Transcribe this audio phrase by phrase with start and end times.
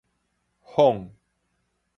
[0.71, 1.05] 汞